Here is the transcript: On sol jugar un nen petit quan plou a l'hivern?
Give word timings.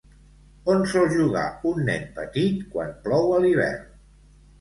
On 0.75 0.79
sol 0.93 1.03
jugar 1.15 1.43
un 1.71 1.77
nen 1.89 2.07
petit 2.15 2.63
quan 2.73 2.95
plou 3.05 3.35
a 3.37 3.43
l'hivern? 3.45 3.85